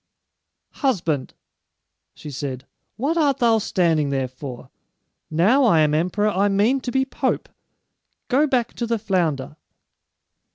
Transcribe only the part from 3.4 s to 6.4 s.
standing there for? Now I am emperor,